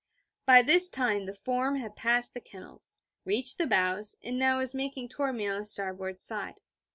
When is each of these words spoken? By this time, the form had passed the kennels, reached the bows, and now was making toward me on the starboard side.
By 0.47 0.63
this 0.63 0.89
time, 0.89 1.27
the 1.27 1.33
form 1.35 1.75
had 1.75 1.95
passed 1.95 2.33
the 2.33 2.41
kennels, 2.41 2.97
reached 3.23 3.59
the 3.59 3.67
bows, 3.67 4.17
and 4.23 4.39
now 4.39 4.57
was 4.57 4.73
making 4.73 5.09
toward 5.09 5.35
me 5.35 5.45
on 5.47 5.59
the 5.59 5.65
starboard 5.67 6.19
side. 6.19 6.59